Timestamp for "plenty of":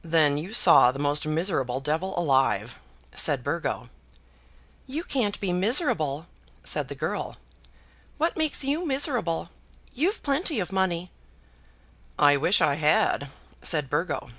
10.22-10.72